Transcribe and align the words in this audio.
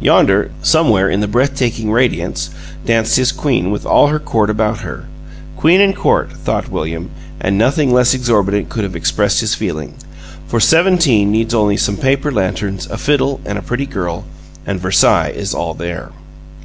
Yonder 0.00 0.50
somewhere 0.60 1.08
in 1.08 1.20
the 1.20 1.28
breath 1.28 1.54
taking 1.54 1.92
radiance 1.92 2.50
danced 2.84 3.14
his 3.14 3.30
Queen 3.30 3.70
with 3.70 3.86
all 3.86 4.08
her 4.08 4.18
Court 4.18 4.50
about 4.50 4.80
her. 4.80 5.04
Queen 5.56 5.80
and 5.80 5.94
Court, 5.94 6.32
thought 6.32 6.68
William, 6.68 7.10
and 7.40 7.56
nothing 7.56 7.92
less 7.92 8.12
exorbitant 8.12 8.68
could 8.68 8.82
have 8.82 8.96
expressed 8.96 9.38
his 9.38 9.54
feeling. 9.54 9.94
For 10.48 10.58
seventeen 10.58 11.30
needs 11.30 11.54
only 11.54 11.76
some 11.76 11.96
paper 11.96 12.32
lanterns, 12.32 12.86
a 12.90 12.98
fiddle, 12.98 13.40
and 13.44 13.56
a 13.56 13.62
pretty 13.62 13.86
girl 13.86 14.24
and 14.66 14.80
Versailles 14.80 15.28
is 15.30 15.54
all 15.54 15.74
there! 15.74 16.10